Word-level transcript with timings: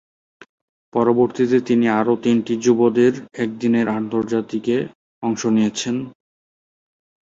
পরবর্তীতে 0.93 1.57
তিনি 1.67 1.85
আরও 1.99 2.13
তিনটি 2.23 2.53
যুবদের 2.65 3.13
একদিনের 3.43 3.87
আন্তর্জাতিকে 3.99 4.75
অংশ 5.23 5.41
নিয়েছেন। 5.47 5.95